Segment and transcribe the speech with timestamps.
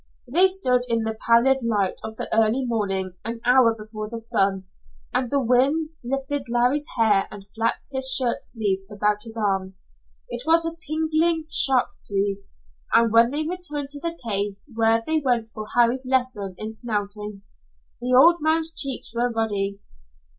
[0.27, 4.63] They stood in the pallid light of the early morning an hour before the sun,
[5.13, 9.83] and the wind lifted Larry's hair and flapped his shirt sleeves about his arms.
[10.27, 12.51] It was a tingling, sharp breeze,
[12.91, 17.43] and when they returned to the cave, where they went for Harry's lesson in smelting,
[18.01, 19.81] the old man's cheeks were ruddy.